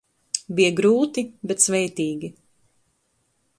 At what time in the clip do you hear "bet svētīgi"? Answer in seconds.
1.51-2.33